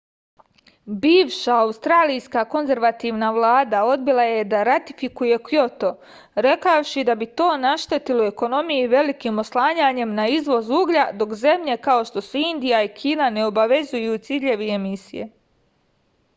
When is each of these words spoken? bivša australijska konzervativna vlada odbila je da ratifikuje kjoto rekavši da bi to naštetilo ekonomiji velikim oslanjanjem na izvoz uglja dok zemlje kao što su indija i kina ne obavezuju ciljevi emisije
bivša 1.01 1.55
australijska 1.63 2.41
konzervativna 2.53 3.27
vlada 3.35 3.81
odbila 3.89 4.23
je 4.27 4.39
da 4.53 4.61
ratifikuje 4.69 5.37
kjoto 5.49 5.91
rekavši 6.45 7.03
da 7.11 7.17
bi 7.19 7.27
to 7.41 7.49
naštetilo 7.67 8.23
ekonomiji 8.31 8.89
velikim 8.95 9.43
oslanjanjem 9.45 10.15
na 10.21 10.27
izvoz 10.39 10.73
uglja 10.79 11.05
dok 11.23 11.37
zemlje 11.43 11.77
kao 11.89 12.07
što 12.11 12.25
su 12.31 12.43
indija 12.55 12.81
i 12.89 12.91
kina 13.03 13.29
ne 13.37 13.45
obavezuju 13.51 14.17
ciljevi 14.31 14.73
emisije 14.81 15.29